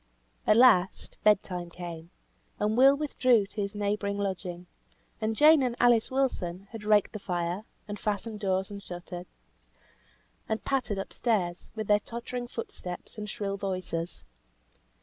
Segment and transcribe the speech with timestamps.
[0.47, 2.09] At last, bed time came;
[2.59, 4.65] and Will withdrew to his neighbouring lodging;
[5.21, 9.27] and Jane and Alice Wilson had raked the fire, and fastened doors and shutters,
[10.49, 14.25] and pattered up stairs, with their tottering foot steps, and shrill voices.